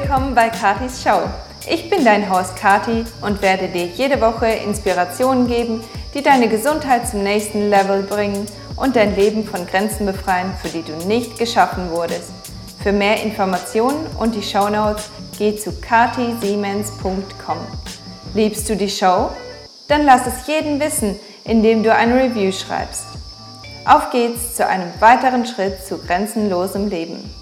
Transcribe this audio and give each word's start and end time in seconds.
willkommen 0.00 0.34
bei 0.34 0.50
Katis 0.50 1.02
Show. 1.02 1.22
Ich 1.70 1.88
bin 1.88 2.04
dein 2.04 2.30
Host 2.30 2.54
Kati 2.56 3.06
und 3.22 3.40
werde 3.40 3.68
dir 3.68 3.86
jede 3.86 4.20
Woche 4.20 4.46
Inspirationen 4.46 5.48
geben, 5.48 5.82
die 6.12 6.22
deine 6.22 6.48
Gesundheit 6.48 7.08
zum 7.08 7.22
nächsten 7.22 7.70
Level 7.70 8.02
bringen 8.02 8.44
und 8.76 8.94
dein 8.94 9.16
Leben 9.16 9.44
von 9.44 9.66
Grenzen 9.66 10.04
befreien, 10.04 10.52
für 10.60 10.68
die 10.68 10.82
du 10.82 10.92
nicht 11.06 11.38
geschaffen 11.38 11.90
wurdest. 11.90 12.30
Für 12.82 12.92
mehr 12.92 13.22
Informationen 13.22 14.06
und 14.18 14.34
die 14.34 14.42
Show 14.42 14.68
Notes 14.68 15.08
geh 15.38 15.56
zu 15.56 15.72
katisiemens.com. 15.80 17.58
Liebst 18.34 18.68
du 18.68 18.76
die 18.76 18.90
Show? 18.90 19.30
Dann 19.88 20.04
lass 20.04 20.26
es 20.26 20.46
jeden 20.46 20.78
wissen, 20.78 21.18
indem 21.44 21.82
du 21.82 21.90
ein 21.90 22.12
Review 22.12 22.52
schreibst. 22.52 23.06
Auf 23.86 24.10
geht's 24.10 24.56
zu 24.56 24.66
einem 24.66 24.92
weiteren 25.00 25.46
Schritt 25.46 25.86
zu 25.86 25.96
grenzenlosem 25.96 26.90
Leben. 26.90 27.35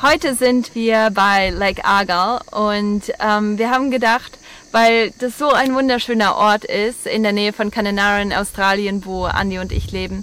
Heute 0.00 0.36
sind 0.36 0.76
wir 0.76 1.10
bei 1.12 1.50
Lake 1.50 1.84
Argyle 1.84 2.38
und 2.52 3.12
ähm, 3.18 3.58
wir 3.58 3.70
haben 3.70 3.90
gedacht, 3.90 4.38
weil 4.70 5.10
das 5.18 5.36
so 5.36 5.50
ein 5.50 5.74
wunderschöner 5.74 6.36
Ort 6.36 6.64
ist 6.64 7.04
in 7.04 7.24
der 7.24 7.32
Nähe 7.32 7.52
von 7.52 7.72
Cananara 7.72 8.20
in 8.20 8.32
Australien, 8.32 9.04
wo 9.04 9.24
Andi 9.24 9.58
und 9.58 9.72
ich 9.72 9.90
leben. 9.90 10.22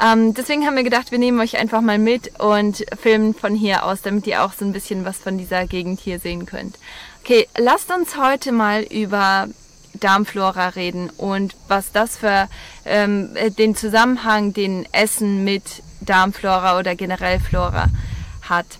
Ähm, 0.00 0.34
deswegen 0.34 0.64
haben 0.64 0.76
wir 0.76 0.84
gedacht, 0.84 1.10
wir 1.10 1.18
nehmen 1.18 1.40
euch 1.40 1.58
einfach 1.58 1.80
mal 1.80 1.98
mit 1.98 2.38
und 2.38 2.84
filmen 2.96 3.34
von 3.34 3.56
hier 3.56 3.84
aus, 3.84 4.02
damit 4.02 4.24
ihr 4.28 4.44
auch 4.44 4.52
so 4.52 4.64
ein 4.64 4.72
bisschen 4.72 5.04
was 5.04 5.16
von 5.16 5.36
dieser 5.36 5.66
Gegend 5.66 5.98
hier 5.98 6.20
sehen 6.20 6.46
könnt. 6.46 6.78
Okay, 7.24 7.48
lasst 7.58 7.90
uns 7.90 8.16
heute 8.16 8.52
mal 8.52 8.84
über 8.84 9.48
Darmflora 9.94 10.68
reden 10.68 11.10
und 11.16 11.56
was 11.66 11.90
das 11.90 12.18
für 12.18 12.48
ähm, 12.84 13.30
den 13.58 13.74
Zusammenhang, 13.74 14.52
den 14.52 14.86
Essen 14.92 15.42
mit 15.42 15.82
Darmflora 16.02 16.78
oder 16.78 16.94
generell 16.94 17.40
Flora 17.40 17.88
hat. 18.42 18.78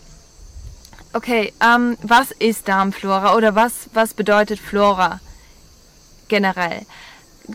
Okay, 1.19 1.53
ähm, 1.61 1.99
was 2.01 2.31
ist 2.31 2.69
Darmflora 2.69 3.35
oder 3.35 3.57
was, 3.57 3.91
was 3.93 4.15
bedeutet 4.15 4.61
Flora 4.61 5.19
generell? 6.29 6.87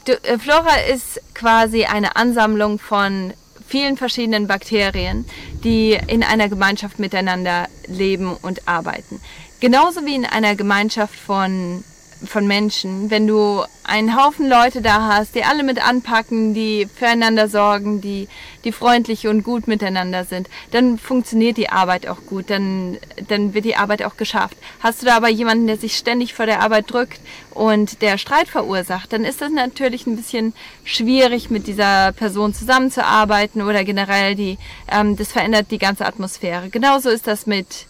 Äh, 0.05 0.37
Flora 0.37 0.81
ist 0.91 1.21
quasi 1.33 1.85
eine 1.85 2.17
Ansammlung 2.17 2.77
von 2.77 3.33
vielen 3.65 3.95
verschiedenen 3.95 4.47
Bakterien, 4.47 5.23
die 5.63 5.97
in 6.07 6.23
einer 6.23 6.49
Gemeinschaft 6.49 6.99
miteinander 6.99 7.69
leben 7.87 8.35
und 8.35 8.67
arbeiten. 8.67 9.21
Genauso 9.61 10.05
wie 10.05 10.15
in 10.15 10.25
einer 10.25 10.57
Gemeinschaft 10.57 11.15
von 11.15 11.85
von 12.25 12.47
Menschen, 12.47 13.09
wenn 13.09 13.27
du 13.27 13.63
einen 13.83 14.15
Haufen 14.15 14.47
Leute 14.47 14.81
da 14.81 15.07
hast, 15.07 15.35
die 15.35 15.43
alle 15.43 15.63
mit 15.63 15.85
anpacken, 15.85 16.53
die 16.53 16.87
füreinander 16.93 17.47
sorgen, 17.47 18.01
die, 18.01 18.27
die 18.63 18.71
freundlich 18.71 19.27
und 19.27 19.43
gut 19.43 19.67
miteinander 19.67 20.23
sind, 20.23 20.49
dann 20.71 20.97
funktioniert 20.97 21.57
die 21.57 21.69
Arbeit 21.69 22.07
auch 22.07 22.25
gut, 22.25 22.49
dann, 22.49 22.97
dann 23.27 23.53
wird 23.53 23.65
die 23.65 23.75
Arbeit 23.75 24.03
auch 24.03 24.15
geschafft. 24.15 24.57
Hast 24.79 25.01
du 25.01 25.05
da 25.05 25.17
aber 25.17 25.29
jemanden, 25.29 25.67
der 25.67 25.77
sich 25.77 25.97
ständig 25.97 26.33
vor 26.33 26.45
der 26.45 26.61
Arbeit 26.61 26.91
drückt 26.91 27.19
und 27.51 28.01
der 28.01 28.17
Streit 28.17 28.47
verursacht, 28.47 29.11
dann 29.11 29.25
ist 29.25 29.41
das 29.41 29.51
natürlich 29.51 30.07
ein 30.07 30.15
bisschen 30.15 30.53
schwierig, 30.83 31.49
mit 31.49 31.67
dieser 31.67 32.13
Person 32.13 32.53
zusammenzuarbeiten 32.53 33.61
oder 33.61 33.83
generell 33.83 34.35
die, 34.35 34.57
ähm, 34.91 35.17
das 35.17 35.31
verändert 35.31 35.71
die 35.71 35.79
ganze 35.79 36.05
Atmosphäre. 36.05 36.69
Genauso 36.69 37.09
ist 37.09 37.27
das 37.27 37.45
mit, 37.47 37.87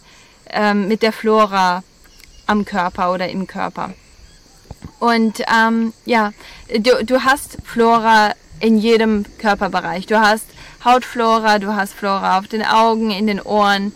ähm, 0.50 0.88
mit 0.88 1.02
der 1.02 1.12
Flora 1.12 1.82
am 2.46 2.64
Körper 2.64 3.12
oder 3.12 3.28
im 3.28 3.46
Körper. 3.46 3.94
Und 5.00 5.42
ähm, 5.54 5.92
ja, 6.04 6.32
du, 6.78 7.04
du 7.04 7.24
hast 7.24 7.58
Flora 7.64 8.32
in 8.60 8.78
jedem 8.78 9.24
Körperbereich. 9.38 10.06
Du 10.06 10.18
hast 10.18 10.46
Hautflora, 10.84 11.58
du 11.58 11.74
hast 11.74 11.94
Flora 11.94 12.38
auf 12.38 12.48
den 12.48 12.64
Augen, 12.64 13.10
in 13.10 13.26
den 13.26 13.40
Ohren, 13.40 13.92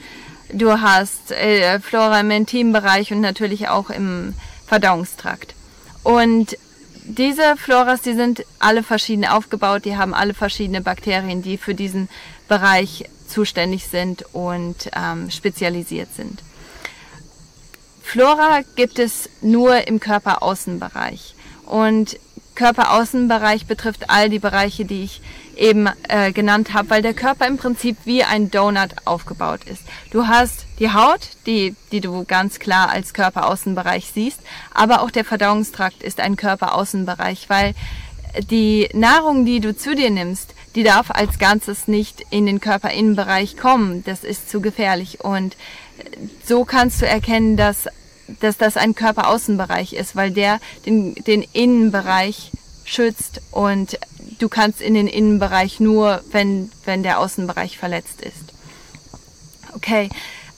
du 0.53 0.81
hast 0.81 1.31
äh, 1.33 1.81
Flora 1.81 2.21
im 2.21 2.31
Intimbereich 2.31 3.13
und 3.13 3.21
natürlich 3.21 3.69
auch 3.69 3.91
im 3.91 4.35
Verdauungstrakt. 4.67 5.55
Und 6.03 6.57
diese 7.05 7.57
Floras, 7.57 8.03
die 8.03 8.15
sind 8.15 8.45
alle 8.59 8.83
verschieden 8.83 9.25
aufgebaut, 9.25 9.85
die 9.85 9.97
haben 9.97 10.15
alle 10.15 10.35
verschiedene 10.35 10.83
Bakterien, 10.83 11.43
die 11.43 11.57
für 11.57 11.75
diesen 11.75 12.09
Bereich 12.49 13.05
zuständig 13.27 13.87
sind 13.87 14.25
und 14.35 14.91
ähm, 14.95 15.31
spezialisiert 15.31 16.09
sind. 16.15 16.43
Flora 18.09 18.61
gibt 18.75 18.99
es 18.99 19.29
nur 19.43 19.87
im 19.87 20.01
Körperaußenbereich. 20.01 21.35
Und 21.67 22.19
Körperaußenbereich 22.55 23.67
betrifft 23.67 24.09
all 24.09 24.31
die 24.31 24.39
Bereiche, 24.39 24.87
die 24.87 25.05
ich 25.05 25.21
eben 25.57 25.91
äh, 26.09 26.33
genannt 26.33 26.73
habe, 26.73 26.89
weil 26.89 27.03
der 27.03 27.13
Körper 27.13 27.47
im 27.47 27.59
Prinzip 27.59 27.99
wie 28.07 28.25
ein 28.25 28.51
Donut 28.51 28.93
aufgebaut 29.05 29.61
ist. 29.65 29.83
Du 30.11 30.27
hast 30.27 30.65
die 30.79 30.91
Haut, 30.91 31.21
die, 31.45 31.77
die 31.93 32.01
du 32.01 32.25
ganz 32.25 32.59
klar 32.59 32.89
als 32.89 33.13
Körperaußenbereich 33.13 34.11
siehst, 34.15 34.41
aber 34.73 35.03
auch 35.03 35.11
der 35.11 35.27
Verdauungstrakt 35.27 36.03
ist 36.03 36.19
ein 36.19 36.37
Körperaußenbereich, 36.37 37.51
weil 37.51 37.75
die 38.51 38.89
Nahrung, 38.95 39.45
die 39.45 39.61
du 39.61 39.77
zu 39.77 39.95
dir 39.95 40.09
nimmst, 40.09 40.55
die 40.75 40.83
darf 40.83 41.11
als 41.11 41.39
Ganzes 41.39 41.89
nicht 41.89 42.25
in 42.31 42.47
den 42.47 42.61
Körperinnenbereich 42.61 43.59
kommen. 43.59 44.03
Das 44.05 44.25
ist 44.25 44.49
zu 44.49 44.63
gefährlich. 44.63 45.21
Und 45.23 45.57
so 46.45 46.65
kannst 46.65 47.03
du 47.03 47.07
erkennen, 47.07 47.57
dass 47.57 47.89
dass 48.41 48.57
das 48.57 48.77
ein 48.77 48.95
Körperaußenbereich 48.95 49.95
ist, 49.95 50.17
weil 50.17 50.31
der 50.31 50.61
den, 50.87 51.15
den 51.15 51.43
Innenbereich 51.53 52.53
schützt 52.85 53.41
und 53.51 53.99
du 54.39 54.49
kannst 54.49 54.81
in 54.81 54.95
den 54.95 55.07
Innenbereich 55.07 55.81
nur, 55.81 56.23
wenn, 56.31 56.71
wenn 56.85 57.03
der 57.03 57.19
Außenbereich 57.19 57.79
verletzt 57.79 58.23
ist. 58.23 58.53
Okay, 59.75 60.09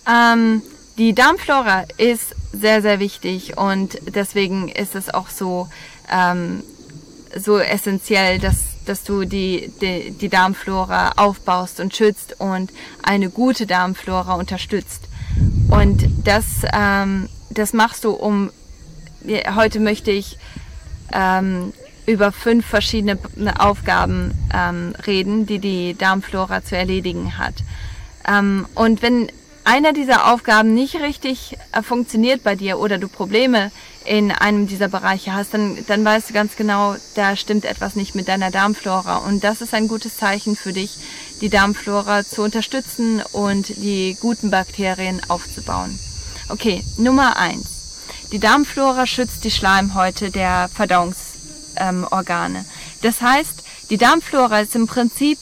ähm, 0.09 0.63
die 0.99 1.15
Darmflora 1.15 1.85
ist 1.97 2.35
sehr, 2.53 2.83
sehr 2.83 3.01
wichtig 3.01 3.57
und 3.57 3.99
deswegen 4.15 4.69
ist 4.69 4.95
es 4.95 5.13
auch 5.13 5.29
so, 5.29 5.69
ähm, 6.11 6.63
so 7.37 7.59
essentiell, 7.59 8.39
dass, 8.39 8.57
dass 8.87 9.05
du 9.05 9.25
die, 9.25 9.73
die, 9.81 10.11
die 10.11 10.29
Darmflora 10.29 11.13
aufbaust 11.17 11.81
und 11.81 11.95
schützt 11.95 12.37
und 12.39 12.73
eine 13.03 13.31
gute 13.31 13.67
Darmflora 13.67 14.35
unterstützt. 14.35 15.10
Und 15.71 16.27
das 16.27 16.45
ähm, 16.73 17.29
das 17.51 17.73
machst 17.73 18.05
du, 18.05 18.13
um, 18.13 18.51
heute 19.55 19.81
möchte 19.81 20.11
ich 20.11 20.39
ähm, 21.13 21.73
über 22.07 22.33
fünf 22.33 22.67
verschiedene 22.67 23.19
Aufgaben 23.59 24.33
ähm, 24.55 24.95
reden, 25.07 25.47
die 25.47 25.59
die 25.59 25.95
Darmflora 25.95 26.65
zu 26.65 26.77
erledigen 26.77 27.37
hat. 27.37 27.55
Ähm, 28.27 28.67
und 28.75 29.03
wenn 29.03 29.29
einer 29.65 29.93
dieser 29.93 30.33
Aufgaben 30.33 30.75
nicht 30.75 30.97
richtig 30.97 31.57
äh, 31.73 31.83
funktioniert 31.83 32.43
bei 32.43 32.57
dir 32.57 32.79
oder 32.79 32.99
du 32.99 33.09
Probleme 33.09 33.71
in 34.05 34.31
einem 34.33 34.67
dieser 34.67 34.89
Bereiche 34.89 35.35
hast, 35.35 35.53
dann, 35.53 35.77
dann 35.87 36.05
weißt 36.05 36.31
du 36.31 36.35
ganz 36.35 36.57
genau, 36.57 36.97
da 37.15 37.37
stimmt 37.37 37.65
etwas 37.65 37.97
nicht 37.97 38.15
mit 38.15 38.29
deiner 38.29 38.51
Darmflora. 38.51 39.19
Und 39.19 39.45
das 39.45 39.61
ist 39.61 39.75
ein 39.75 39.89
gutes 39.89 40.17
Zeichen 40.17 40.57
für 40.57 40.73
dich, 40.73 40.97
die 41.41 41.49
Darmflora 41.49 42.25
zu 42.25 42.43
unterstützen 42.43 43.23
und 43.33 43.69
die 43.69 44.17
guten 44.21 44.51
Bakterien 44.51 45.21
aufzubauen. 45.29 45.99
Okay, 46.49 46.85
Nummer 46.97 47.37
eins. 47.37 47.67
Die 48.33 48.39
Darmflora 48.39 49.07
schützt 49.07 49.45
die 49.45 49.51
Schleimhäute 49.51 50.31
der 50.31 50.69
Verdauungsorgane. 50.73 52.59
Ähm, 52.59 52.65
das 53.03 53.21
heißt, 53.21 53.65
die 53.91 53.97
Darmflora 53.97 54.61
ist 54.61 54.77
im 54.77 54.87
Prinzip 54.87 55.39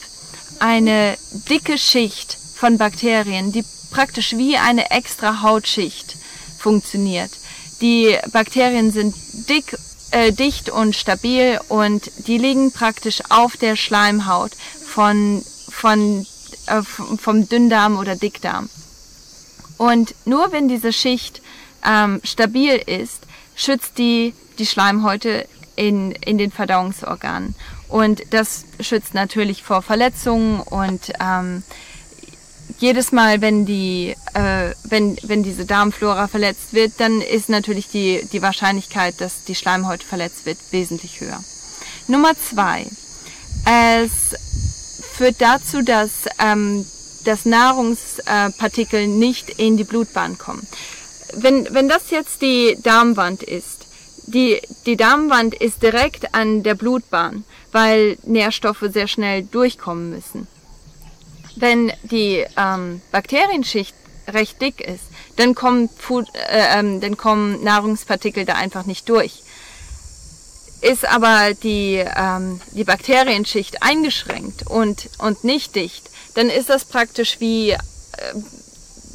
eine 0.59 1.17
dicke 1.49 1.77
Schicht 1.77 2.37
von 2.55 2.77
Bakterien, 2.77 3.51
die 3.51 3.63
praktisch 3.91 4.33
wie 4.33 4.57
eine 4.57 4.91
extra 4.91 5.41
Hautschicht 5.41 6.17
funktioniert. 6.57 7.31
Die 7.81 8.17
Bakterien 8.31 8.91
sind 8.91 9.15
dick, 9.47 9.77
äh, 10.11 10.31
dicht 10.31 10.69
und 10.69 10.95
stabil 10.95 11.59
und 11.69 12.11
die 12.27 12.37
liegen 12.37 12.71
praktisch 12.71 13.21
auf 13.29 13.55
der 13.55 13.75
Schleimhaut 13.75 14.51
von, 14.85 15.43
von, 15.79 16.25
äh, 16.67 16.81
vom 16.81 17.47
Dünndarm 17.47 17.97
oder 17.97 18.15
Dickdarm. 18.15 18.69
Und 19.77 20.13
nur 20.25 20.51
wenn 20.51 20.67
diese 20.67 20.91
Schicht 20.91 21.41
ähm, 21.85 22.19
stabil 22.23 22.75
ist, 22.75 23.21
schützt 23.55 23.97
die 23.97 24.33
die 24.57 24.65
Schleimhäute 24.65 25.47
in, 25.77 26.11
in 26.11 26.37
den 26.37 26.51
Verdauungsorganen. 26.51 27.55
Und 27.87 28.21
das 28.31 28.65
schützt 28.81 29.13
natürlich 29.13 29.63
vor 29.63 29.81
Verletzungen 29.81 30.59
und 30.59 31.13
ähm, 31.21 31.63
jedes 32.77 33.11
Mal, 33.11 33.41
wenn 33.41 33.65
die, 33.65 34.15
äh, 34.33 34.73
wenn, 34.83 35.17
wenn 35.23 35.43
diese 35.43 35.65
Darmflora 35.65 36.27
verletzt 36.27 36.73
wird, 36.73 36.93
dann 36.99 37.21
ist 37.21 37.49
natürlich 37.49 37.87
die, 37.87 38.27
die 38.31 38.41
Wahrscheinlichkeit, 38.41 39.19
dass 39.21 39.45
die 39.45 39.55
Schleimhäute 39.55 40.05
verletzt 40.05 40.45
wird, 40.45 40.57
wesentlich 40.71 41.21
höher. 41.21 41.41
Nummer 42.07 42.33
zwei. 42.37 42.85
Es 43.65 44.35
führt 45.19 45.41
dazu, 45.41 45.81
dass 45.81 46.29
ähm, 46.39 46.85
dass 47.25 47.45
Nahrungspartikel 47.45 49.07
nicht 49.07 49.49
in 49.49 49.75
die 49.77 49.83
Blutbahn 49.83 50.37
kommen. 50.37 50.65
Wenn, 51.33 51.67
wenn 51.73 51.89
das 51.89 52.09
jetzt 52.09 52.41
die 52.41 52.77
Darmwand 52.81 53.43
ist, 53.43 53.87
die, 54.25 54.61
die 54.85 54.95
Darmwand 54.95 55.53
ist 55.53 55.83
direkt 55.83 56.33
an 56.33 56.63
der 56.63 56.75
Blutbahn, 56.75 57.43
weil 57.73 58.17
Nährstoffe 58.23 58.85
sehr 58.91 59.07
schnell 59.07 59.43
durchkommen 59.43 60.09
müssen. 60.09 60.47
Wenn 61.55 61.91
die 62.03 62.45
ähm, 62.55 63.01
Bakterienschicht 63.11 63.95
recht 64.29 64.61
dick 64.61 64.79
ist, 64.79 65.03
dann 65.35 65.55
kommen, 65.55 65.89
äh, 66.49 66.79
ähm, 66.79 67.01
dann 67.01 67.17
kommen 67.17 67.63
Nahrungspartikel 67.63 68.45
da 68.45 68.53
einfach 68.53 68.85
nicht 68.85 69.09
durch. 69.09 69.43
Ist 70.81 71.05
aber 71.05 71.53
die, 71.53 72.03
ähm, 72.15 72.61
die 72.71 72.85
Bakterienschicht 72.85 73.83
eingeschränkt 73.83 74.67
und, 74.67 75.09
und 75.17 75.43
nicht 75.43 75.75
dicht, 75.75 76.09
dann 76.35 76.49
ist 76.49 76.69
das 76.69 76.85
praktisch 76.85 77.39
wie, 77.39 77.71
äh, 77.71 77.77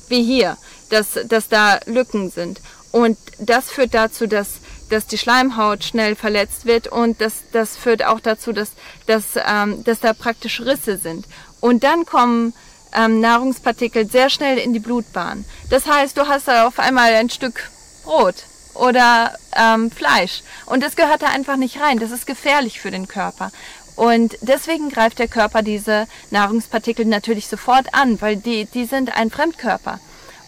wie 0.08 0.22
hier, 0.22 0.58
dass, 0.90 1.18
dass 1.26 1.48
da 1.48 1.80
Lücken 1.86 2.30
sind. 2.30 2.60
Und 2.92 3.18
das 3.38 3.70
führt 3.70 3.94
dazu, 3.94 4.26
dass, 4.26 4.60
dass 4.90 5.06
die 5.06 5.18
Schleimhaut 5.18 5.84
schnell 5.84 6.14
verletzt 6.14 6.66
wird 6.66 6.86
und 6.88 7.20
das, 7.20 7.42
das 7.50 7.76
führt 7.76 8.04
auch 8.04 8.20
dazu, 8.20 8.52
dass, 8.52 8.70
dass, 9.06 9.24
ähm, 9.36 9.82
dass 9.84 10.00
da 10.00 10.12
praktisch 10.12 10.60
Risse 10.60 10.98
sind. 10.98 11.26
Und 11.60 11.82
dann 11.82 12.04
kommen 12.04 12.52
ähm, 12.94 13.20
Nahrungspartikel 13.20 14.08
sehr 14.08 14.30
schnell 14.30 14.58
in 14.58 14.72
die 14.72 14.80
Blutbahn. 14.80 15.44
Das 15.70 15.86
heißt, 15.86 16.16
du 16.16 16.28
hast 16.28 16.46
da 16.46 16.66
auf 16.66 16.78
einmal 16.78 17.12
ein 17.14 17.30
Stück 17.30 17.70
Brot 18.04 18.36
oder 18.74 19.34
ähm, 19.56 19.90
Fleisch 19.90 20.42
und 20.66 20.82
das 20.82 20.96
gehört 20.96 21.22
da 21.22 21.26
einfach 21.26 21.56
nicht 21.56 21.80
rein. 21.80 21.98
Das 21.98 22.10
ist 22.10 22.26
gefährlich 22.26 22.80
für 22.80 22.90
den 22.90 23.08
Körper. 23.08 23.50
Und 23.96 24.36
deswegen 24.40 24.90
greift 24.90 25.20
der 25.20 25.28
Körper 25.28 25.62
diese 25.62 26.06
Nahrungspartikel 26.30 27.04
natürlich 27.04 27.46
sofort 27.46 27.94
an, 27.94 28.20
weil 28.20 28.36
die, 28.36 28.64
die 28.66 28.86
sind 28.86 29.16
ein 29.16 29.30
Fremdkörper. 29.30 30.00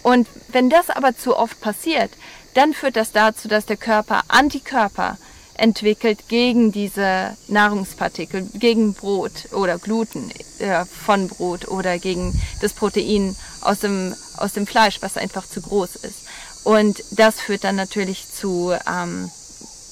Und 0.03 0.27
wenn 0.49 0.69
das 0.71 0.91
aber 0.91 1.17
zu 1.17 1.37
oft 1.37 1.61
passiert, 1.61 2.11
dann 2.55 2.73
führt 2.73 2.97
das 2.97 3.13
dazu, 3.13 3.49
dass 3.49 3.67
der 3.67 3.77
Körper 3.77 4.23
Antikörper 4.29 5.19
entwickelt 5.55 6.29
gegen 6.29 6.73
diese 6.73 7.37
Nahrungspartikel, 7.49 8.47
gegen 8.55 8.95
Brot 8.95 9.53
oder 9.53 9.79
Gluten 9.79 10.31
äh, 10.59 10.85
von 10.85 11.29
Brot 11.29 11.69
oder 11.69 11.99
gegen 11.99 12.41
das 12.61 12.73
Protein 12.73 13.35
aus 13.63 13.81
dem, 13.81 14.15
aus 14.37 14.53
dem 14.53 14.67
Fleisch, 14.67 14.99
was 15.01 15.17
einfach 15.17 15.47
zu 15.49 15.61
groß 15.63 15.97
ist. 15.97 16.26
Und 16.67 17.05
das 17.13 17.41
führt 17.41 17.63
dann 17.63 17.77
natürlich 17.77 18.27
zu, 18.29 18.75
ähm, 18.93 19.31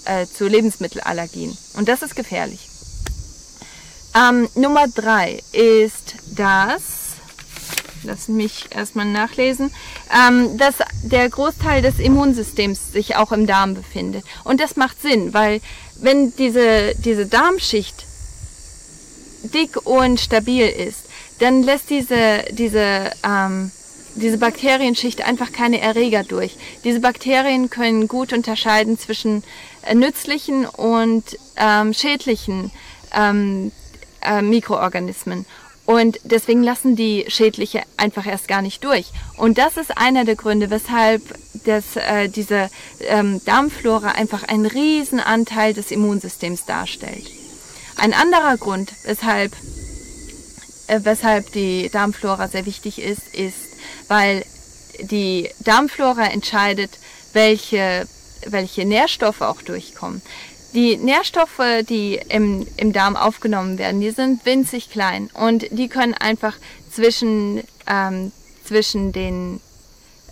äh, 0.06 0.26
zu 0.26 0.49
Lebensmittelallergien. 0.49 1.56
Und 1.75 1.88
das 1.88 2.03
ist 2.03 2.17
gefährlich. 2.17 2.69
Ähm, 4.12 4.49
Nummer 4.56 4.88
drei 4.88 5.41
ist 5.53 6.17
das, 6.35 6.82
lass 8.03 8.26
mich 8.26 8.75
erstmal 8.75 9.06
nachlesen, 9.06 9.73
ähm, 10.12 10.59
dass 10.59 10.75
der 11.05 11.31
Großteil 11.31 11.81
des 11.81 12.00
Immunsystems 12.00 12.93
sich 12.93 13.15
auch 13.15 13.31
im 13.31 13.47
Darm 13.47 13.75
befindet. 13.75 14.25
Und 14.43 14.61
das 14.61 14.75
macht 14.75 15.00
Sinn, 15.00 15.32
weil 15.32 15.61
wenn 16.00 16.35
diese, 16.35 16.97
diese 16.97 17.27
Darmschicht 17.27 18.05
dick 19.44 19.87
und 19.87 20.19
stabil 20.19 20.67
ist, 20.67 21.05
dann 21.38 21.62
lässt 21.62 21.88
diese, 21.88 22.43
diese, 22.50 23.12
ähm, 23.23 23.70
diese 24.14 24.38
Bakterienschicht 24.38 25.22
einfach 25.26 25.52
keine 25.52 25.81
Erreger 25.81 26.22
durch. 26.22 26.56
Diese 26.84 27.00
Bakterien 27.00 27.70
können 27.70 28.08
gut 28.08 28.32
unterscheiden 28.32 28.99
zwischen 28.99 29.43
äh, 29.82 29.94
nützlichen 29.94 30.66
und 30.66 31.38
ähm, 31.56 31.93
schädlichen 31.93 32.70
ähm, 33.12 33.72
äh, 34.22 34.43
Mikroorganismen. 34.43 35.46
Und 35.87 36.19
deswegen 36.25 36.62
lassen 36.62 36.96
die 36.96 37.26
Schädliche 37.28 37.82
einfach 37.99 38.26
erst 38.26 38.49
gar 38.49 38.62
nicht 38.62 38.82
durch. 38.84 39.12
Und 39.37 39.58
das 39.58 39.76
ist 39.76 39.99
einer 39.99 40.25
der 40.25 40.34
Gründe, 40.34 40.70
weshalb 40.70 41.22
das, 41.67 41.96
äh, 41.96 42.28
diese 42.28 42.70
ähm, 43.00 43.43
Darmflora 43.44 44.12
einfach 44.12 44.44
einen 44.44 44.64
riesen 44.64 45.20
Anteil 45.20 45.75
des 45.75 45.90
Immunsystems 45.90 46.64
darstellt. 46.64 47.31
Ein 47.96 48.14
anderer 48.14 48.56
Grund, 48.56 48.93
weshalb, 49.05 49.52
äh, 50.87 51.00
weshalb 51.02 51.52
die 51.52 51.90
Darmflora 51.90 52.49
sehr 52.49 52.64
wichtig 52.64 53.00
ist, 53.00 53.34
ist, 53.34 53.74
weil 54.09 54.45
die 55.01 55.51
Darmflora 55.61 56.27
entscheidet, 56.27 56.91
welche, 57.33 58.06
welche 58.47 58.85
Nährstoffe 58.85 59.41
auch 59.41 59.62
durchkommen. 59.62 60.23
Die 60.73 60.97
Nährstoffe, 60.97 61.62
die 61.89 62.21
im, 62.29 62.67
im 62.77 62.93
Darm 62.93 63.17
aufgenommen 63.17 63.79
werden, 63.79 64.01
die 64.01 64.11
sind 64.11 64.45
winzig 64.45 64.91
klein 64.91 65.31
und 65.35 65.67
die 65.71 65.89
können 65.89 66.15
einfach 66.15 66.56
zwischen, 66.91 67.62
ähm, 67.87 68.33
zwischen 68.65 69.12
den 69.12 69.61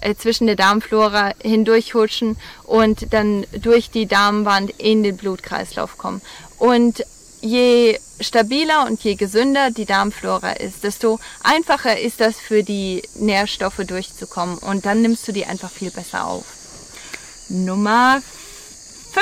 äh, 0.01 0.17
zwischen 0.17 0.49
der 0.49 0.57
Darmflora 0.57 1.33
hindurchhutschen 1.43 2.37
und 2.65 3.13
dann 3.13 3.47
durch 3.53 3.91
die 3.91 4.07
Darmwand 4.07 4.71
in 4.79 5.05
den 5.05 5.17
Blutkreislauf 5.17 5.97
kommen. 5.97 6.21
Und 6.59 7.05
je 7.41 7.99
stabiler 8.23 8.87
und 8.87 9.03
je 9.03 9.15
gesünder 9.15 9.71
die 9.71 9.85
Darmflora 9.85 10.53
ist, 10.53 10.85
desto 10.85 11.19
einfacher 11.43 11.99
ist 11.99 12.21
das 12.21 12.37
für 12.37 12.63
die 12.63 13.03
Nährstoffe 13.15 13.83
durchzukommen 13.87 14.59
und 14.59 14.87
dann 14.87 15.03
nimmst 15.03 15.27
du 15.29 15.33
die 15.33 15.47
einfach 15.47 15.71
viel 15.71 15.91
besser 15.91 16.27
auf. 16.27 16.45
Nummer 17.49 18.23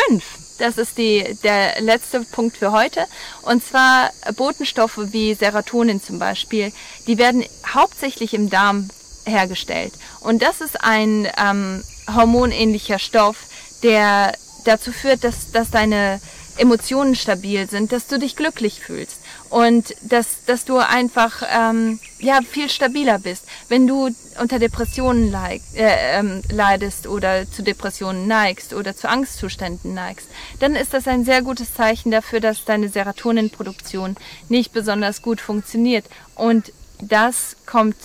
5. 0.08 0.24
Das 0.58 0.76
ist 0.76 0.98
die, 0.98 1.38
der 1.42 1.80
letzte 1.80 2.20
Punkt 2.20 2.56
für 2.56 2.70
heute. 2.70 3.06
Und 3.42 3.64
zwar 3.64 4.10
Botenstoffe 4.36 4.98
wie 5.12 5.34
Serotonin 5.34 6.02
zum 6.02 6.18
Beispiel, 6.18 6.72
die 7.06 7.16
werden 7.18 7.44
hauptsächlich 7.66 8.34
im 8.34 8.50
Darm 8.50 8.90
hergestellt. 9.24 9.94
Und 10.20 10.42
das 10.42 10.60
ist 10.60 10.82
ein 10.82 11.28
ähm, 11.38 11.82
hormonähnlicher 12.14 12.98
Stoff, 12.98 13.36
der 13.82 14.34
dazu 14.64 14.92
führt, 14.92 15.24
dass, 15.24 15.50
dass 15.52 15.70
deine 15.70 16.20
Emotionen 16.56 17.14
stabil 17.14 17.68
sind, 17.68 17.92
dass 17.92 18.06
du 18.06 18.18
dich 18.18 18.36
glücklich 18.36 18.80
fühlst 18.80 19.20
und 19.48 19.94
dass, 20.02 20.44
dass 20.44 20.64
du 20.64 20.78
einfach 20.78 21.42
ähm, 21.50 21.98
ja, 22.18 22.40
viel 22.42 22.68
stabiler 22.68 23.18
bist. 23.18 23.44
Wenn 23.68 23.86
du 23.86 24.10
unter 24.38 24.58
Depressionen 24.58 25.30
leid, 25.30 25.62
äh, 25.74 26.18
ähm, 26.18 26.42
leidest 26.50 27.06
oder 27.06 27.50
zu 27.50 27.62
Depressionen 27.62 28.26
neigst 28.26 28.74
oder 28.74 28.96
zu 28.96 29.08
Angstzuständen 29.08 29.94
neigst, 29.94 30.28
dann 30.58 30.76
ist 30.76 30.94
das 30.94 31.08
ein 31.08 31.24
sehr 31.24 31.42
gutes 31.42 31.74
Zeichen 31.74 32.10
dafür, 32.10 32.40
dass 32.40 32.64
deine 32.64 32.88
Serotoninproduktion 32.88 34.16
nicht 34.48 34.72
besonders 34.72 35.22
gut 35.22 35.40
funktioniert. 35.40 36.04
Und 36.34 36.72
das 37.00 37.56
kommt 37.66 37.96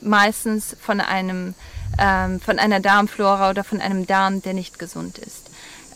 meistens 0.00 0.76
von 0.80 1.00
einem 1.00 1.54
ähm, 1.98 2.40
von 2.40 2.58
einer 2.58 2.80
Darmflora 2.80 3.50
oder 3.50 3.64
von 3.64 3.80
einem 3.80 4.06
Darm, 4.06 4.42
der 4.42 4.54
nicht 4.54 4.78
gesund 4.78 5.18
ist. 5.18 5.50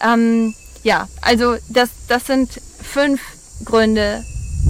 Ähm, 0.05 0.55
ja, 0.86 1.08
also 1.20 1.56
das, 1.68 1.90
das 2.06 2.28
sind 2.28 2.60
fünf 2.80 3.20
Gründe, 3.64 4.24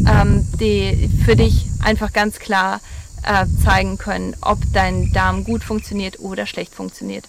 ähm, 0.08 0.48
die 0.58 1.10
für 1.26 1.36
dich 1.36 1.66
einfach 1.84 2.14
ganz 2.14 2.38
klar 2.38 2.80
äh, 3.22 3.44
zeigen 3.62 3.98
können, 3.98 4.34
ob 4.40 4.56
dein 4.72 5.12
Darm 5.12 5.44
gut 5.44 5.62
funktioniert 5.62 6.18
oder 6.18 6.46
schlecht 6.46 6.74
funktioniert. 6.74 7.26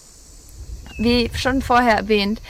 Wie 0.96 1.30
schon 1.34 1.60
vorher 1.60 1.98
erwähnt, 1.98 2.40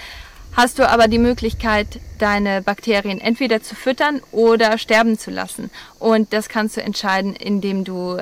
hast 0.52 0.78
du 0.78 0.88
aber 0.88 1.08
die 1.08 1.18
Möglichkeit, 1.18 1.98
deine 2.18 2.62
Bakterien 2.62 3.20
entweder 3.20 3.60
zu 3.60 3.74
füttern 3.74 4.20
oder 4.30 4.78
sterben 4.78 5.18
zu 5.18 5.32
lassen. 5.32 5.72
Und 5.98 6.32
das 6.32 6.48
kannst 6.48 6.76
du 6.76 6.82
entscheiden, 6.82 7.34
indem 7.34 7.82
du 7.82 8.18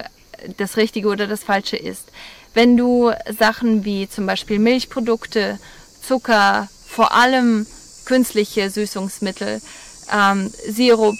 das 0.56 0.78
Richtige 0.78 1.08
oder 1.08 1.26
das 1.26 1.44
Falsche 1.44 1.76
isst. 1.76 2.10
Wenn 2.54 2.78
du 2.78 3.12
Sachen 3.38 3.84
wie 3.84 4.08
zum 4.08 4.24
Beispiel 4.24 4.58
Milchprodukte, 4.58 5.58
Zucker, 6.00 6.68
vor 6.86 7.12
allem 7.12 7.66
künstliche 8.06 8.70
Süßungsmittel, 8.70 9.60
ähm, 10.10 10.50
Sirup, 10.66 11.16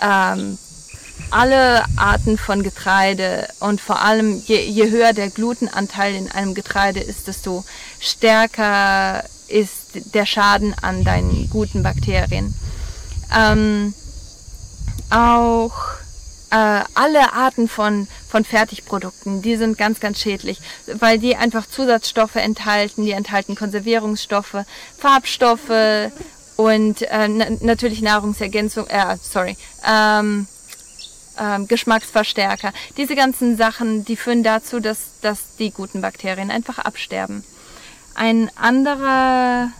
ähm, 0.00 0.58
alle 1.30 1.84
Arten 1.96 2.38
von 2.38 2.62
Getreide 2.62 3.48
und 3.60 3.80
vor 3.80 4.00
allem 4.00 4.42
je, 4.46 4.60
je 4.60 4.90
höher 4.90 5.12
der 5.12 5.30
Glutenanteil 5.30 6.14
in 6.14 6.30
einem 6.30 6.54
Getreide 6.54 7.00
ist, 7.00 7.26
desto 7.26 7.64
stärker 8.00 9.24
ist 9.48 10.14
der 10.14 10.26
Schaden 10.26 10.74
an 10.80 11.04
deinen 11.04 11.48
guten 11.50 11.82
Bakterien. 11.82 12.54
Ähm, 13.34 13.94
auch 15.10 15.74
äh, 16.50 16.82
alle 16.94 17.32
Arten 17.32 17.68
von, 17.68 18.08
von 18.28 18.44
Fertigprodukten, 18.44 19.42
die 19.42 19.56
sind 19.56 19.78
ganz, 19.78 20.00
ganz 20.00 20.20
schädlich, 20.20 20.60
weil 20.98 21.18
die 21.18 21.36
einfach 21.36 21.66
Zusatzstoffe 21.66 22.36
enthalten, 22.36 23.04
die 23.04 23.12
enthalten 23.12 23.54
Konservierungsstoffe, 23.54 24.64
Farbstoffe 24.98 26.10
und 26.56 27.02
äh, 27.02 27.28
natürlich 27.60 28.02
Nahrungsergänzung, 28.02 28.86
äh, 28.88 29.16
sorry, 29.20 29.56
ähm, 29.88 30.46
ähm, 31.38 31.68
Geschmacksverstärker. 31.68 32.72
Diese 32.96 33.14
ganzen 33.14 33.56
Sachen, 33.56 34.04
die 34.04 34.16
führen 34.16 34.42
dazu, 34.42 34.80
dass, 34.80 35.20
dass 35.20 35.56
die 35.58 35.70
guten 35.70 36.00
Bakterien 36.00 36.50
einfach 36.50 36.78
absterben. 36.78 37.44
Ein 38.14 38.50
anderer, 38.56 39.70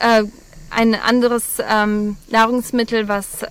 äh, 0.00 0.24
ein 0.70 0.94
anderes 0.96 1.44
ähm, 1.60 2.16
Nahrungsmittel, 2.28 3.06
was 3.06 3.46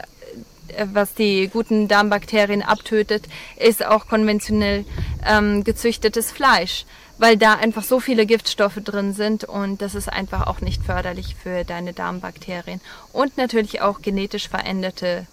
was 0.94 1.14
die 1.14 1.48
guten 1.48 1.88
Darmbakterien 1.88 2.62
abtötet, 2.62 3.28
ist 3.58 3.86
auch 3.86 4.08
konventionell 4.08 4.86
ähm, 5.26 5.64
gezüchtetes 5.64 6.32
Fleisch, 6.32 6.86
weil 7.18 7.38
da 7.38 7.54
einfach 7.54 7.84
so 7.84 8.00
viele 8.00 8.26
Giftstoffe 8.26 8.80
drin 8.84 9.14
sind 9.14 9.44
und 9.44 9.82
das 9.82 9.96
ist 9.96 10.12
einfach 10.12 10.48
auch 10.48 10.62
nicht 10.62 10.84
förderlich 10.84 11.36
für 11.42 11.64
deine 11.64 11.94
Darmbakterien. 11.94 12.82
Und 13.14 13.38
natürlich 13.38 13.82
auch 13.82 14.02
genetisch 14.02 14.50
veränderte 14.50 15.28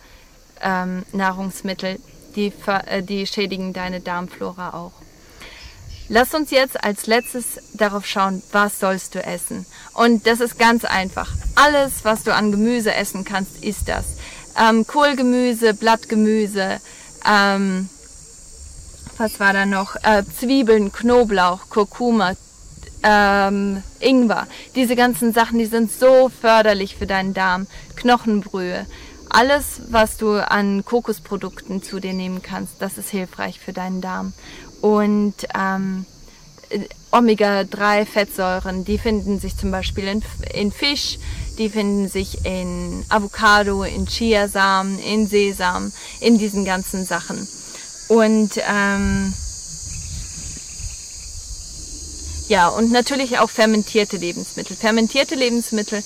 ähm, 0.62 1.04
Nahrungsmittel, 1.12 1.98
die, 2.36 2.52
äh, 2.66 3.02
die 3.02 3.26
schädigen 3.26 3.72
deine 3.72 4.00
Darmflora 4.00 4.74
auch. 4.74 4.92
Lass 6.08 6.34
uns 6.34 6.50
jetzt 6.50 6.82
als 6.84 7.06
letztes 7.06 7.58
darauf 7.72 8.06
schauen, 8.06 8.42
was 8.52 8.80
sollst 8.80 9.14
du 9.14 9.24
essen. 9.24 9.64
Und 9.94 10.26
das 10.26 10.40
ist 10.40 10.58
ganz 10.58 10.84
einfach. 10.84 11.30
Alles, 11.54 12.04
was 12.04 12.24
du 12.24 12.34
an 12.34 12.50
Gemüse 12.50 12.94
essen 12.94 13.24
kannst, 13.24 13.64
ist 13.64 13.88
das. 13.88 14.11
Ähm, 14.58 14.86
Kohlgemüse, 14.86 15.74
Blattgemüse, 15.74 16.80
ähm, 17.26 17.88
was 19.18 19.40
war 19.40 19.52
da 19.52 19.66
noch? 19.66 19.96
Äh, 20.02 20.24
Zwiebeln, 20.24 20.92
Knoblauch, 20.92 21.68
Kurkuma, 21.68 22.32
ähm, 23.02 23.82
Ingwer. 24.00 24.46
Diese 24.74 24.96
ganzen 24.96 25.32
Sachen, 25.32 25.58
die 25.58 25.66
sind 25.66 25.92
so 25.92 26.28
förderlich 26.28 26.96
für 26.96 27.06
deinen 27.06 27.34
Darm. 27.34 27.66
Knochenbrühe. 27.96 28.86
Alles, 29.28 29.82
was 29.88 30.16
du 30.16 30.34
an 30.34 30.84
Kokosprodukten 30.84 31.82
zu 31.82 32.00
dir 32.00 32.12
nehmen 32.12 32.42
kannst, 32.42 32.74
das 32.80 32.98
ist 32.98 33.10
hilfreich 33.10 33.60
für 33.60 33.72
deinen 33.72 34.00
Darm. 34.00 34.32
Und 34.80 35.34
ähm, 35.58 36.04
Omega-3-Fettsäuren, 37.10 38.84
die 38.84 38.98
finden 38.98 39.38
sich 39.38 39.56
zum 39.56 39.70
Beispiel 39.70 40.08
in, 40.08 40.22
in, 40.54 40.72
Fisch, 40.72 41.18
die 41.58 41.68
finden 41.68 42.08
sich 42.08 42.44
in 42.44 43.04
Avocado, 43.08 43.82
in 43.82 44.06
Chiasamen, 44.06 44.98
in 44.98 45.26
Sesam, 45.26 45.92
in 46.20 46.38
diesen 46.38 46.64
ganzen 46.64 47.04
Sachen. 47.04 47.46
Und 48.08 48.50
ähm, 48.68 49.32
ja, 52.48 52.68
und 52.68 52.92
natürlich 52.92 53.38
auch 53.38 53.50
fermentierte 53.50 54.16
Lebensmittel. 54.16 54.76
Fermentierte 54.76 55.34
Lebensmittel, 55.34 56.02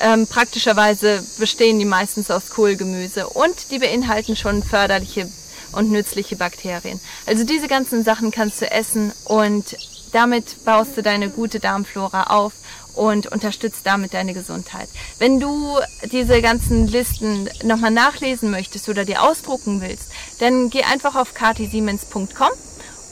ähm, 0.00 0.26
praktischerweise 0.26 1.22
bestehen 1.38 1.78
die 1.78 1.84
meistens 1.84 2.30
aus 2.30 2.50
Kohlgemüse 2.50 3.28
und 3.28 3.70
die 3.70 3.78
beinhalten 3.78 4.36
schon 4.36 4.62
förderliche 4.62 5.28
und 5.72 5.90
nützliche 5.90 6.36
Bakterien. 6.36 7.00
Also 7.26 7.44
diese 7.44 7.68
ganzen 7.68 8.04
Sachen 8.04 8.30
kannst 8.30 8.60
du 8.60 8.70
essen 8.70 9.12
und 9.24 9.76
damit 10.14 10.64
baust 10.64 10.96
du 10.96 11.02
deine 11.02 11.28
gute 11.28 11.60
Darmflora 11.60 12.24
auf 12.24 12.52
und 12.94 13.26
unterstützt 13.26 13.80
damit 13.84 14.14
deine 14.14 14.34
Gesundheit. 14.34 14.88
Wenn 15.18 15.40
du 15.40 15.78
diese 16.12 16.40
ganzen 16.40 16.86
Listen 16.86 17.48
nochmal 17.64 17.90
nachlesen 17.90 18.50
möchtest 18.50 18.88
oder 18.88 19.04
dir 19.04 19.22
ausdrucken 19.22 19.80
willst, 19.80 20.10
dann 20.38 20.70
geh 20.70 20.84
einfach 20.84 21.16
auf 21.16 21.34
katisiemens.com 21.34 22.50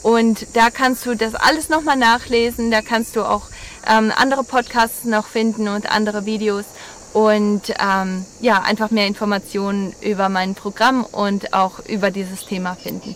und 0.03 0.47
da 0.53 0.69
kannst 0.69 1.05
du 1.05 1.15
das 1.15 1.35
alles 1.35 1.69
nochmal 1.69 1.97
nachlesen. 1.97 2.71
Da 2.71 2.81
kannst 2.81 3.15
du 3.15 3.23
auch 3.23 3.43
ähm, 3.87 4.11
andere 4.15 4.43
Podcasts 4.43 5.05
noch 5.05 5.27
finden 5.27 5.67
und 5.67 5.89
andere 5.89 6.25
Videos 6.25 6.65
und 7.13 7.73
ähm, 7.79 8.25
ja, 8.41 8.61
einfach 8.61 8.91
mehr 8.91 9.07
Informationen 9.07 9.93
über 10.01 10.29
mein 10.29 10.55
Programm 10.55 11.05
und 11.05 11.53
auch 11.53 11.79
über 11.85 12.11
dieses 12.11 12.45
Thema 12.45 12.75
finden. 12.75 13.15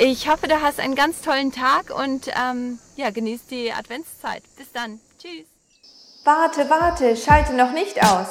Ich 0.00 0.28
hoffe, 0.28 0.46
du 0.46 0.62
hast 0.62 0.78
einen 0.78 0.94
ganz 0.94 1.22
tollen 1.22 1.50
Tag 1.50 1.90
und 1.90 2.28
ähm, 2.28 2.78
ja, 2.94 3.10
genieß 3.10 3.46
die 3.50 3.72
Adventszeit. 3.72 4.44
Bis 4.56 4.70
dann. 4.72 5.00
Tschüss. 5.20 5.44
Warte, 6.24 6.70
warte, 6.70 7.16
schalte 7.16 7.52
noch 7.52 7.72
nicht 7.72 8.00
aus. 8.04 8.28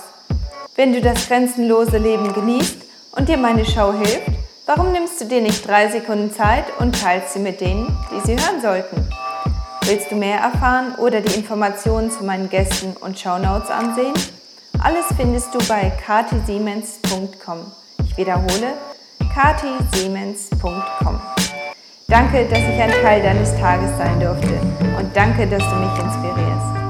Wenn 0.78 0.94
du 0.94 1.02
das 1.02 1.28
grenzenlose 1.28 1.98
Leben 1.98 2.32
genießt 2.32 2.78
und 3.18 3.28
dir 3.28 3.36
meine 3.36 3.66
Show 3.66 3.92
hilft, 3.92 4.30
warum 4.66 4.94
nimmst 4.94 5.20
du 5.20 5.26
dir 5.26 5.42
nicht 5.42 5.68
drei 5.68 5.90
Sekunden 5.90 6.32
Zeit 6.32 6.68
und 6.80 7.02
teilst 7.02 7.34
sie 7.34 7.40
mit 7.40 7.60
denen, 7.60 7.86
die 8.12 8.26
sie 8.26 8.42
hören 8.42 8.62
sollten? 8.62 9.06
Willst 9.82 10.10
du 10.10 10.16
mehr 10.16 10.40
erfahren 10.40 10.96
oder 10.96 11.20
die 11.20 11.36
Informationen 11.36 12.12
zu 12.12 12.24
meinen 12.24 12.50
Gästen 12.50 12.96
und 12.96 13.20
Shownotes 13.20 13.70
ansehen? 13.70 14.14
Alles 14.82 15.08
findest 15.18 15.54
du 15.54 15.58
bei 15.68 15.92
katisiemens.com. 16.06 17.74
Ich 18.06 18.16
wiederhole, 18.16 18.78
katisiemens.com. 19.34 21.37
Danke, 22.10 22.46
dass 22.46 22.60
ich 22.60 22.82
ein 22.82 22.90
Teil 23.04 23.22
deines 23.22 23.54
Tages 23.60 23.90
sein 23.98 24.18
durfte 24.22 24.54
und 24.98 25.14
danke, 25.14 25.46
dass 25.46 25.62
du 25.62 25.76
mich 25.76 25.92
inspirierst. 26.00 26.87